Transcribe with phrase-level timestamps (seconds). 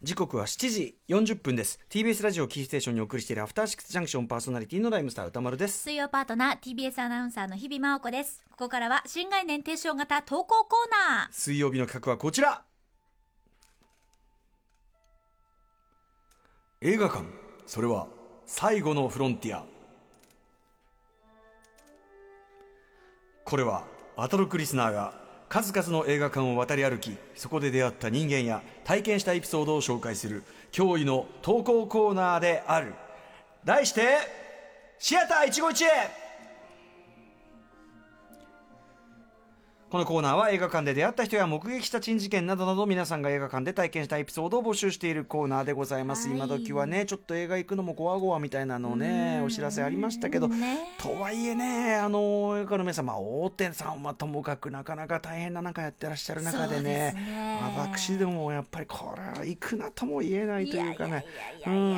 [0.00, 1.80] 時刻は7時40分です。
[1.90, 5.82] TBS ラジオキーステーションにお送りしているアフターシックスジャンクションパーソナリティのライムスター歌丸です。
[5.82, 8.44] 水曜パートナー TBS アナウンサーの日々真央子です。
[8.52, 11.28] ここからは新概念提唱型投稿コーナー。
[11.32, 12.62] 水曜日の企画はこちら。
[16.82, 17.24] 映画館。
[17.66, 18.06] それは
[18.46, 19.64] 最後のフロンティア。
[23.44, 30.42] これはアトロクリスナーが数々の映画館を渡り歩きそこで出会った人間や体験したエピソードを紹介する
[30.72, 32.94] 驚異の投稿コーナーである。
[33.64, 34.18] 題して
[34.98, 36.25] シアター一期一会。
[39.96, 46.36] このコーナーは映画館で出会った人や目撃した珍事件などなど皆さんが映画館で体験したエピソードを募集しているコーナーでございます、はい。
[46.36, 57.60] 今時はねちょっと映画行くのもゴワゴワみたいなのねうんお知らせありましたけど、ねとはいえねあの映画の皆さん、まあ、大手さんはともかくなかなか大変な中やってらっしゃる中でねね。
[57.78, 61.24] 私でもやっぱりこれは行くなとも言えないというかね。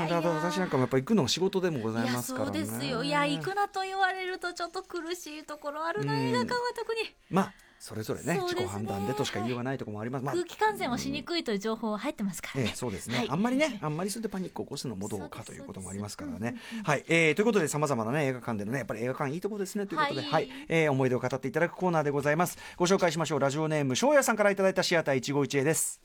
[0.08, 2.64] だから私なんかもやっぱり行くのが仕事でもございますからね。
[2.64, 3.02] そうですよ。
[3.02, 6.20] いや行くなと言われるとちょっと苦しいところあるな、うん。
[6.20, 7.00] 映画館は特に。
[7.28, 16.56] まあそれぞれねね自己判断でとしか言いようがないところもあります、まあ空気感染をしにくいという情報は入ってますからね、ええ、そうですね、はいあんまりね、あんまりそれでパニックを起こすのもどうかということもありますからね。
[16.84, 22.58] はい、えー、ということで、さまざまなね、映画館でのね、やっぱり映画館いいところですね、ということで、は、はいいえー思い出を語っていただくコーナーでございます。
[22.76, 23.40] ご紹介しましょう。
[23.40, 26.00] ラジオネーム、翔也さんからいただいたシアター一期一会です。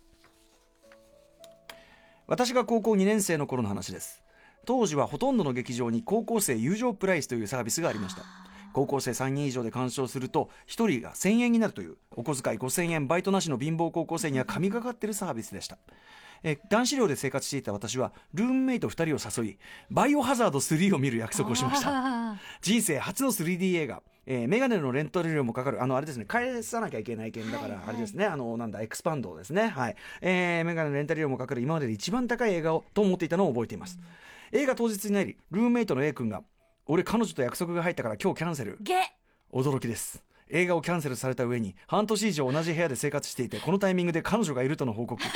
[2.28, 4.24] 私が高校2年生の頃の話です。
[4.66, 8.42] 当時はほとんどの劇場に高校生友情プライスというサービスがありました。
[8.74, 15.78] 高校生3人以上で鑑賞すると1人が1000円になるというお小遣い5000円バイトなしの貧乏高校生には神がかってるサービスでした。
[16.44, 19.58] えー男子寮で生活していた私はルームメイト2人を誘い
[19.90, 21.90] バイオハザード3を見る約束をしました。
[21.92, 27.90] あ 人生初の 3D 映画、えー、メガネのレンタル料もかかるあのあれですね返さなきゃいけない件だから、はいはい。
[27.90, 29.70] あれですねあのなんだエクスパンドですね。
[29.70, 33.98] はい、えー、メガネのレンタル料もかかる今までで一番高い映画をと思っていたのを覚えています、
[34.52, 36.44] 映画当日になりルームメイトの A 君が
[36.86, 38.77] 俺彼女と約束が入ったから今日キャンセル。
[38.77, 38.95] ーゲ。
[39.54, 40.21] 驚きです。
[40.49, 45.23] 映画をキャンセルされた上に半年以上同じ部屋で生活していてこのタイミングで彼女がいるとの報告。
[45.23, 45.27] あ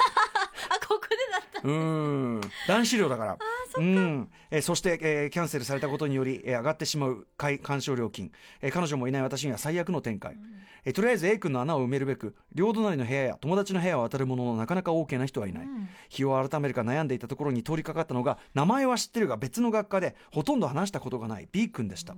[0.86, 1.68] ここでだった。
[1.68, 2.42] うーん。
[2.68, 3.38] 男子寮だから
[3.78, 4.30] うん。
[4.52, 10.38] えーそして、えーキャンセルされたことにより、えー上がってしまう鑑鑑賞料金、えー彼女もいない私には最悪の展開、
[10.86, 15.90] えーとりあえず A 君の穴を埋めるべく両隣の部屋や友達の部屋を当たるもののなかなか OK な人はいない、うん。
[16.10, 21.48] 日を改めるか悩んでいたところに通りかかったのが名前は知ってるが別の学科でほとんど話したことがない。
[21.52, 22.16] B 君でした、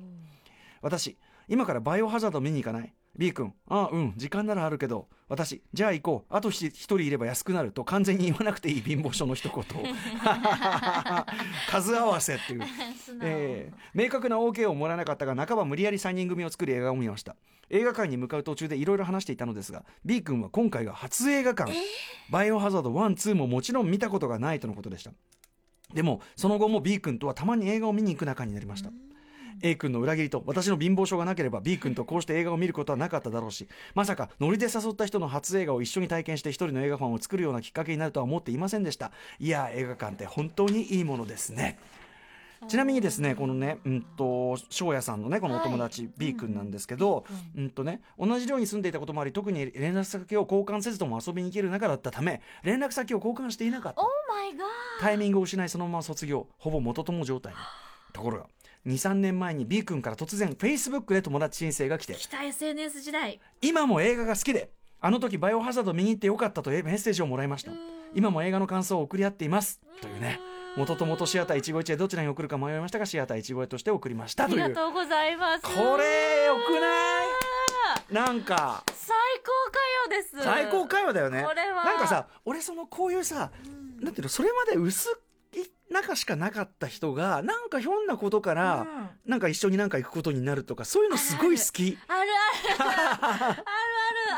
[0.81, 2.93] 私今からバイオハザード見に行かない？
[3.17, 6.33] B 君ああうん時間ならあるけど私じゃあ行こう。
[6.33, 9.63] あと一人いれば安くなると完全に言わなくていい貧乏症の一言を。
[11.69, 12.61] 数合わせっていう。
[13.21, 17.35] えー明確な OK をもらえなかったが半ば無理やり3人組を作り映画を見ました。
[17.69, 21.71] 映画館に向かう途中でいろいろ話していたのですが B 君は今回が初映画館、
[22.31, 25.11] バイオハザード12ももちろん見たことがないとのことでした。
[25.93, 28.91] でもその後も B 君とはたまに映画を見に行く仲になりました
[29.61, 39.11] A 君の裏切りと私の貧乏症がなければ B 君とこうして映画を見ることはなかっただろうしまさかノリで誘った人の初映画を一緒に体験して一人の映画ファンを作るようなきっかけになるとは思っていませんでした。
[39.39, 41.77] いや映画館って本当にいいものですね。
[42.67, 46.11] ちなみにですねこのねうんと翔也さんのねこのお友達、はい。
[46.17, 47.69] B 君なんですけど、うん。
[47.69, 54.01] とね同じ寮に住んでいたこともあり特に連絡先を交換せずとも遊びに行ける仲だったため連絡先を交換していなかった。
[54.99, 57.59] タイミングを失いそのまま卒業ほぼ元友状態に
[58.11, 58.47] ところが
[58.85, 62.13] 23年前に B 君から突然 Facebook で友達申請が来て。
[62.13, 63.39] 来た SNS 時代。
[63.61, 64.71] 今も映画が好きで。
[65.01, 67.71] あの時バイオハザード見に行ってよかったというメッセージをもらいました。
[68.13, 69.79] 今も映画の感想を送り合っています。
[70.01, 70.39] というね。
[70.77, 74.69] 元と元シアター一期一会どちらに送るか迷いましたがシアター一期として送りましたありという。
[74.69, 75.63] がとうございます。
[75.63, 78.13] これよくない？
[78.13, 78.83] なんか。
[78.93, 80.43] 最高かよです。
[80.43, 81.43] 最高会話だよね。
[81.47, 81.85] これは。
[81.85, 83.51] なんかさ俺そのこういうさ、
[83.99, 85.13] なんていうのそれまで薄い
[85.89, 89.09] 仲しかなかった人がなんかひょんなことから、うん。
[89.25, 91.97] なんか一緒になんか行くことになるとかそういうのすごい好き。
[92.07, 92.79] あるある。
[92.79, 93.57] あるある。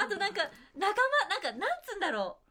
[0.06, 0.42] あとなんか
[0.76, 2.44] 仲間なんかなんつうんだろう。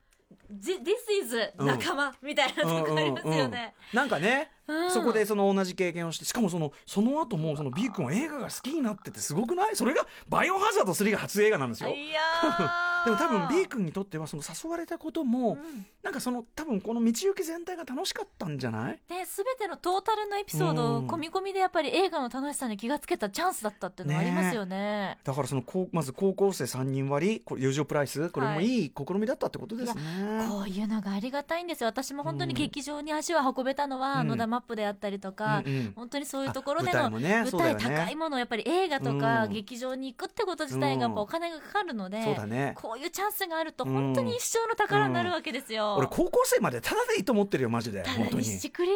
[0.52, 1.66] じ This is うん。
[1.66, 4.90] 仲間みたいなとこありますよね、なんかね、うん。
[4.90, 9.76] そこでその同じ経験をしてしかもそのその後もその B 君は映画が好きになっててすごくない？
[9.76, 11.90] それがバイオハザード3が初映画なんですよ。
[11.90, 15.86] いやーでも多分 B 君にとってはその誘われたことも、うん。
[16.02, 18.98] なんかその多分この道行き全体が楽しかったんじゃない？
[19.08, 21.06] で全てのトータルのエピソードをうん。
[21.06, 25.18] 込み込みでやっぱり映画の楽しさに気がつけたチャンスだったっていうのはありますよね。
[25.24, 28.86] だからそのこうまず高校生3人割りこれ友情プライスこれもい。
[28.86, 30.02] い試みだったってことですね、
[30.48, 31.88] こういうのがありがたいんですよ。
[31.88, 34.28] 私も本当に劇場に足を運べたのは、うん。
[34.28, 35.92] 野田マップであったりとか、うんうん。
[35.96, 39.52] 本当にそういうところでのあ舞台もね舞台高いものをやっぱり映画とかうん。
[39.52, 42.74] 劇場に行くってこと自体がお金がかかるので、そうだね。
[42.76, 48.44] ここういうチャンスがあると本当に一生の宝になるわけですよ、俺高校生までただでいいと思ってるよマジでた本当に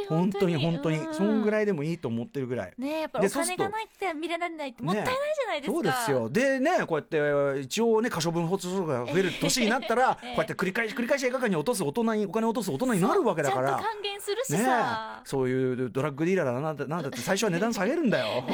[0.09, 0.57] 本当に。
[0.57, 0.99] 本当に。
[0.99, 1.15] うん。
[1.15, 2.73] そんぐらいでもいいと思ってるぐらい。
[2.77, 6.29] ねやっぱりお金がないって見れられないってもったいないじゃないですか、そうですよ。
[6.29, 10.27] でねこうやって一応ね可処分保証が増える年になったら こえ。
[10.31, 13.69] えうやって繰り返し繰り返し映画館に落とす大人にお金を落とす大人になるわけだから。
[13.69, 15.29] ちゃんと還元するしねさ、え。
[15.29, 18.45] そういうドラッグディーラーだなんだなんだって最初は値段下げるんだよ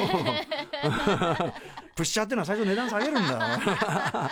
[1.95, 3.59] プッシャーってのは最初値段下げるんだ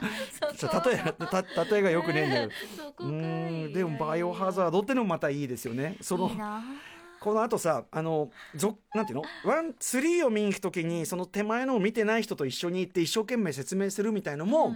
[0.90, 1.14] 例え
[1.54, 2.50] た例えがよくねえんだよ。
[3.00, 3.74] ういん。
[3.74, 5.98] でもバイオハザードってのもまたいいですよね。
[6.02, 6.32] その
[7.20, 9.24] この後さあのぞなんていうの？
[9.46, 14.76] ワンスリーを見に行く時にその手前のを見てない人と一緒に行って一生懸命説明するみたいのも、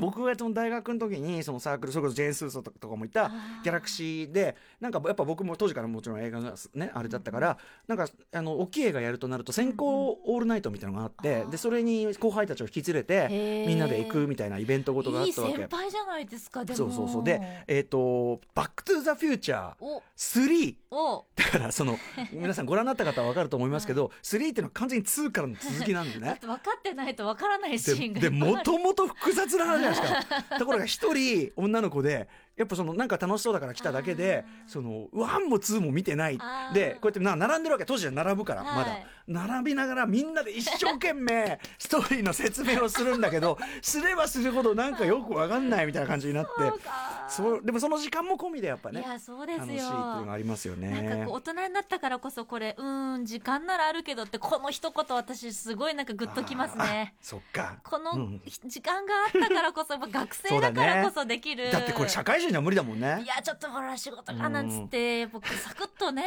[0.00, 3.30] 僕がその大学の時にそのサークルそれこそジェーン・スーソーとかもいた
[3.62, 7.58] ギャラクシーでなんかやっぱ僕も当時からもちろん映画がねあれだったから
[7.88, 13.66] なんかあの大きい映画やるとなると先行オールナイトみたいなのがあってでそれに後輩たちを引き連れへてー。
[13.66, 15.54] みんなで行くみたいなイベントごとがあいいったわけ。
[15.54, 15.68] 先。
[15.68, 16.76] 輩じゃないですかでも。
[16.76, 17.24] そうそうそう。
[17.24, 19.38] でえっ、と「バック・トゥ・ザ・フュー。
[19.38, 20.02] チャーお。
[20.16, 21.98] 3」おだからその
[22.32, 26.38] 皆さんご覧になった方は分かると思いますけど、3っていうのは完全に2からの続きなんでね。
[26.40, 36.38] 分かってないと分からないシーンがででもとももと複雑な話じゃないですかところが一人女の子でやっぱそのなんか楽しそうだから来ただけでその1も2も見てない。
[36.72, 37.84] でこうやってな並んでるわけ。
[37.84, 46.50] 当時は並ぶからまだ、はい並びながらみんなで一生懸命 ストーリーの説明をするんだけどすればするほどなんかよく分かんないみたいな感じになって。
[47.26, 49.64] そうでもその時間も込みでやっぱねいやそうですよ。
[49.66, 50.90] 楽しいっていうのがありますよね。
[50.90, 57.14] なんか大人になったからこそこれうーん時間ならあるけどってこの一言私すごいなんかグッときますね。
[57.22, 57.76] そっか。
[57.82, 58.42] このうん。
[58.66, 63.22] 時間があったからこそ、学生だからこそできる、だってこれ社会人には無理だもんね。
[63.24, 66.22] いやちょっとほら仕事がなんつってやっぱサクッとね。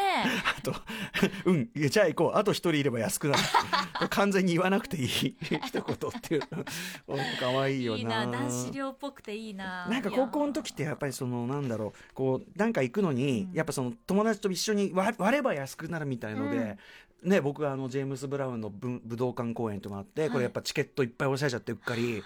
[0.58, 0.74] あと
[1.46, 2.38] うんじゃあ行こう。
[2.38, 3.44] あと一人いれば安くなる。
[4.10, 5.08] 完全に言わなくていい。
[5.08, 6.42] 一言っていう。
[7.08, 8.00] うん可愛いよな。
[8.00, 9.88] いいな男子寮っぽくていいな。
[9.88, 12.14] なんか高校の時ってやっぱりそのなんだろう。
[12.14, 16.78] こうなんか行くのに、やっぱその友達と一緒に割割れば安くなるみたいので、
[17.24, 22.24] ね僕はあのジェームス・ブラウンの武武道館公演とかあってこれやっぱチケットいっぱい押さえちゃってうっかり。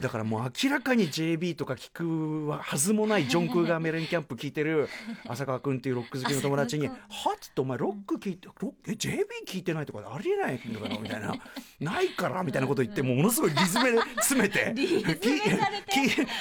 [0.00, 4.88] だからもう明らかに JB とか聞くはずもないジョン・クーガー・メレンキャンプ聞いてる
[5.28, 6.94] 浅川君っていうロック好きの友達に「浅
[7.28, 11.34] はっ?」つって「お前ロック聞いてロックえ JB 聞いてないとかありえないのかな」みたいな
[11.80, 14.74] 「ないから」みたいなこと言ってもうものすごいリズムで詰めて。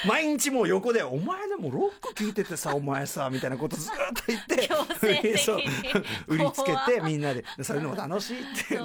[0.07, 5.59] 毎日もう横で「お前でもロック聞いててさお前さ」みたいなことずっと言ってそう
[6.27, 8.79] 売りつけ怖てみんなで「それでも楽しい」って。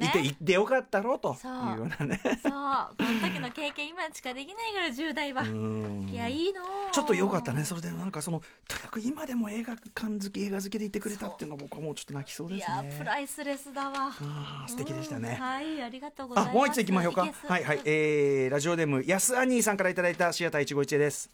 [0.00, 2.20] 言って行ってよかったろうというようなね。
[2.24, 2.40] そう。
[2.42, 6.08] この時の経験今しかできないぐらい10代は、うん。
[6.10, 6.62] いやいいの。
[6.92, 7.64] ちょっと良かったね。
[7.64, 12.94] それでなんかそのとにかく今でも映画館好き映画好きでいてくれたっていうのは僕はもうちょっと泣きそうですいやね。
[12.98, 13.92] プライスレスだわ。
[13.96, 15.36] あー素敵でしたね。
[15.38, 15.44] うん。
[15.44, 16.54] はいありがとうございます。
[16.54, 17.22] あもう一つ行きましょうか。
[17.48, 21.30] はいはい、えー、ラジオネーム安アニーさんからいただいたシアター一期一会です。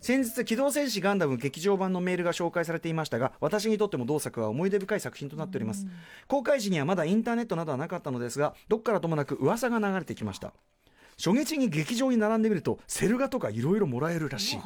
[0.00, 5.86] 先日「機動戦士ガンダム」劇場版のメールが紹介されていましたが私にとっても同作は思い出深い作品となっております。
[6.26, 10.54] 公開時にはまだインターネットなどはなかったのですがどっからともなく噂が流れてきました
[11.22, 14.58] 初日に劇場に並んでみるとセル画とかいろいろもらえるらしい。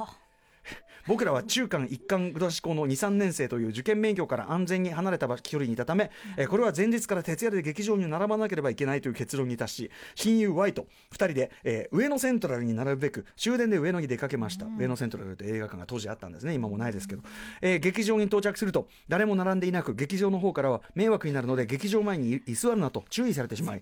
[1.06, 16.54] 僕らは中間一貫男子校の23年生という受験免許から安全に離れた距離にいたため、えーこれは前日から徹夜で劇場に並ばなければいけないという結論に達し親友 Y と2人で、えー上野セントラルに並ぶべく終電で上野に出かけました、上野セントラルって映画館が当時あったんですね。
[16.54, 17.22] 今もないですけど、
[17.60, 23.80] えー劇場に到着すると誰も並んでいなく劇場の方からは迷惑になるので劇場前に居座るなと注意されてしまい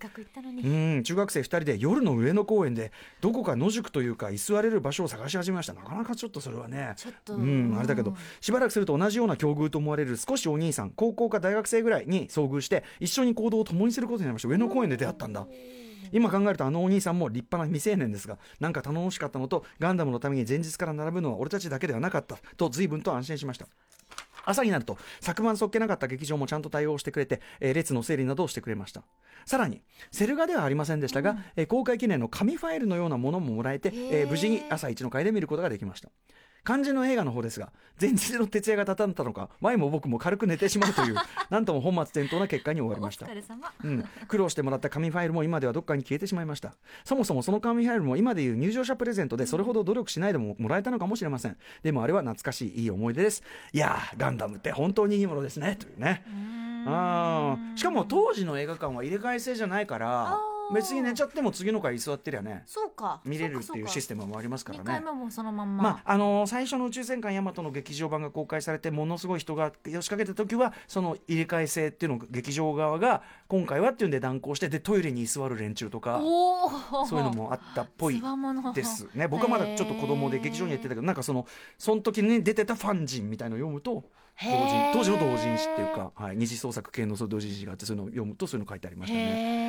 [0.68, 5.74] うん中学生2人で夜の上野公園でどこか野宿というか居座れる場所を探し始めました。
[5.74, 15.46] なかなかちょっとそれはねちょうん、あれだけど、しばらくすると同じような境遇と思われる少しお兄さん高校か大学生ぐらいに遭遇して一緒に行動を共にすることになりました上野公園で出会ったんだ。
[16.10, 23.66] 今考えるとあのお兄さんも立派な未成年ですがなんか頼もしかったのとガンダムのために前日から並ぶのは俺たちだけではなかったと随分と安心しました。
[24.44, 29.04] 朝になると昨晩そっけなかった劇場もちゃんと対応してくれて、えー列の整理などをしてくれました。
[29.46, 36.10] さらにセル画ではありませんでしたが、えー公開記念の紙ファイルのようなものももらえて、えー無事に朝一の会で見ることができました
[36.64, 41.14] 肝心の映画の方ですが前日の徹夜がたたったのか前も僕も軽く寝てしまうという
[41.50, 43.26] なんとも本末転倒な結果に終わりおました。
[43.84, 46.74] うん、苦労してもらった紙ファイルも今ではどっかに消えてしまいました。
[47.04, 51.56] そもそもその紙ファイルも今でいう入場者プレゼントでそれほど努力しないでももらえたのかもしれません。
[51.82, 53.42] でもあれは懐かしいいい思い出です。
[53.72, 55.76] いやーガンダムって本当にいいものですね。
[55.78, 56.24] というね。
[56.26, 56.84] うーん。
[56.88, 57.76] あー。
[57.76, 63.20] しかも当時の映画館は入れ替え制じゃないからあ別に寝ちゃっても次の回居座ってりゃねそうか。
[63.24, 76.20] 見れるっていうシステムもありますから2回ね目もそのまんま、まああのー最初の「宇宙戦艦ヤマト」の劇場版が公開されてものすごい人が仕掛けた時はその入れ替え制っていうのを劇場側が今回はっていうんで断行してでトイレに居座る連中とか
[77.08, 78.22] そういうのもあったっぽい
[78.74, 79.28] ですね。
[79.28, 81.46] 僕はまだちょっと子供で劇場にやってたけどなんかその
[81.78, 84.04] その時に出てたファン人みたいのを読むと
[84.40, 89.61] 同人当時の同人誌っていうか、はい、二次創作系の同人誌があってそういうのを読むとそういうの書いてありましたね。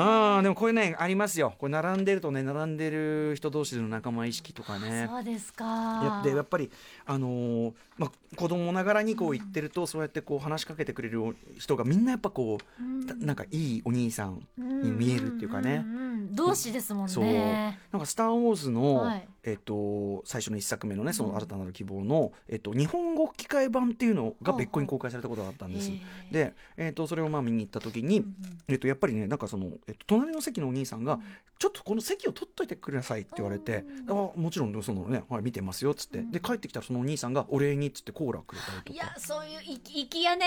[0.00, 1.54] あーでもこういうねありますよ。
[1.58, 5.08] これ並んでるとね並んでる人同士での仲間意識とかね。
[5.10, 6.70] そうですやかでやっぱり、
[7.04, 15.78] あのーまあ、子供ながらにこう言ってると、そうやってこう話しかけてくれる人がみんなやっぱこう、たなんかいいお兄さんに見えるっていうかね。
[15.78, 16.34] んんうん。
[16.34, 17.24] 同志ですもんそう。
[17.24, 19.28] ねなんか「スター・ウォーズの」はい。
[19.44, 25.90] えっと最初の一作目のね「その新たなる希望の」えっと日本語吹き替え版っていうのが別個に公開されたことがあったんです。
[26.30, 28.58] で、えっとそれをまあ見に行った時に、うんうん。
[28.68, 31.18] えっとやっぱりねなんかその、えっと隣の席のお兄さんが、
[31.58, 40.46] ちょっとこの席を取っといてくださいって言われて、あもちろんそのね、はい、見てますよっつって、で帰ってきたらそのお兄さんがお礼にっつってコーラくれたりといやかそういうい粋やね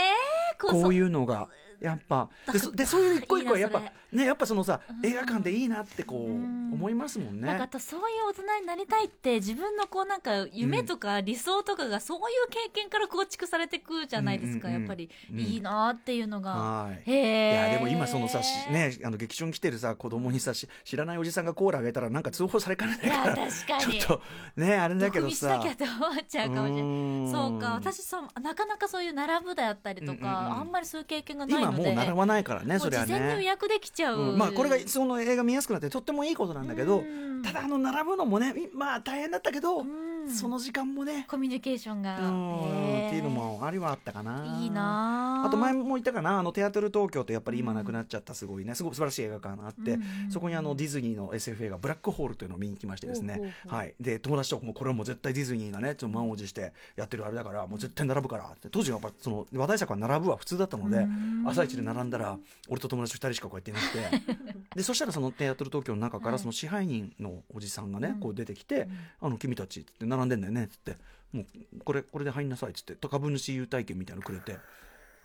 [0.60, 1.50] こういうのが
[1.82, 2.30] やっぱ。
[2.52, 5.06] でそでそういう一個一個はやっぱねやっぱそのさうん。
[5.06, 6.72] 映画館でいいなってこううん。
[6.74, 7.48] 思いますもんね。
[7.48, 7.68] なんかあ。
[7.68, 15.40] とそういう大人になりたいって自分のこうなんか夢とか理想とかがそういう経験から構築されてくじゃないですか、やっぱり、うん。
[15.40, 17.10] いいなっていうのが、はい。
[17.10, 24.00] へえいやでも今そのさしねあの劇場に来てるさ子供にさし知らないおじさんがコーラあげたらなんか通報されかねないから確かに。
[24.02, 24.22] ちょっと
[24.62, 26.82] ねあれだけど毒味しなさきゃって思っちゃうかもしれない。
[26.82, 27.74] んそうか。
[27.76, 33.44] 私そうなかなかそういう並ぶだったりとか、あんまりそういう経験がないもう習わないからねもそうりゃ事前に予ね。
[33.46, 34.38] 約できちゃう、うん。
[34.38, 37.42] まあこれがその映画見やすくなってとってもいいことなんだけどうん。
[37.44, 41.26] ただあの並ぶのもねまあ大変だったけどうんその時間もね。
[41.30, 44.60] コミュニケーションが、っていうのもありはあったかな。
[44.62, 46.40] いいなあと前も言ったかな。
[46.40, 48.76] あのテアトル東京ってやっぱり今なくなっちゃったすごいね。
[48.76, 53.54] すごい素晴らしい映画館があって、うんそこにあのディズニーの SF 映画「ブラックホール」というのを見に来ましてですね。
[53.68, 53.94] はい。
[54.00, 58.70] で友達ともこれはもう絶対ディズニーがねちょっと満を持してやってるあれだからもう絶対並ぶからって。
[58.70, 61.44] 当時はやっぱその話題作は並ぶは普通だったのでうん。
[61.48, 62.38] 朝一で並んだら
[62.70, 64.34] 俺と友達2人しかこうやっていなくて
[64.76, 66.34] でそしたらそのテアトル東京の中かはい。
[66.34, 68.20] らその支配人のおじさんがねうん。
[68.20, 68.88] こう出てきて
[69.22, 70.98] 「あの君たち」って並んでんだよねっつって
[71.34, 71.46] もう
[71.84, 74.58] これこれで入んなさいっつって株主優待券みたいなのくれて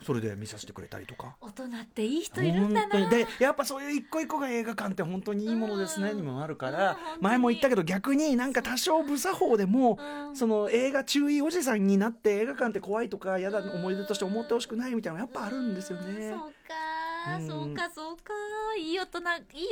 [0.05, 1.37] それで見させてくれたりとか。
[1.41, 3.09] 大人っていい人いるんだな。
[3.09, 6.17] でやっぱそういう一個一個が映画館って本当にいいものですねうん。
[6.17, 9.99] にもあるかうんら前も言ったけど逆になんか多少無作法でも
[10.29, 10.37] うん。
[10.37, 16.31] その映画注意おじさんになって映画館って怖いとか嫌だ思い出として思ってほしくないみたいなのやっぱあるんですよね。
[16.31, 16.39] そう。
[16.41, 18.33] か、うんそうかそうか
[18.77, 19.27] いい大人いい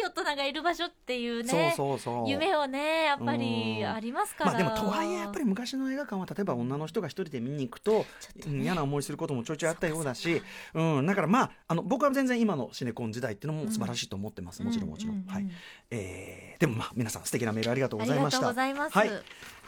[0.05, 1.75] 大人がいる場所っていうね
[2.27, 3.89] 夢をねやっぱりうん。
[3.89, 4.53] ありますから。
[4.53, 8.07] まあでもとはいえやっぱり昔の映画館は例えば女の人が一人で見に行くとね。
[8.47, 10.43] うん嫌な思いすることもちょいちょいあったようだし
[10.73, 15.33] うんだからまああの僕は全然今のシネコン時代っていうのも素晴らしいと思ってますもちろんもちろうんうんうんん。
[15.33, 15.47] はい。
[15.91, 18.97] えーでもまあ皆さん素敵なメールありがとうごありがとうざいましたございます。
[18.97, 19.11] はい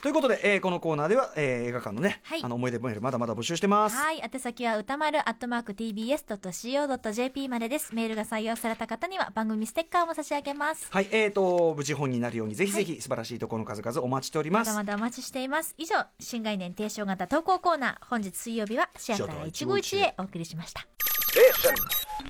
[0.03, 2.43] ということで、えーこのコーナーでは、えー映画館のね、はい。
[2.43, 3.97] あの思い出メールまだまだ募集してます。
[3.97, 4.21] はい。
[4.23, 7.95] 宛先は歌丸アットマーク TBS.CO.JP までです。
[7.95, 10.87] メールが採用された方には番組ステッカーも差し上げます。
[10.91, 14.61] はい、えーと、無事本になるように、ぜひぜひ素晴らしいところの数々お待ちしておりま。
[14.61, 15.75] ますだまだお待ちしています。
[15.79, 20.87] 以上新概念提唱型投稿コーナー本日水曜日はシアター151へお送りしました。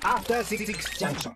[0.03, 0.65] After Six
[0.97, 1.31] Junction.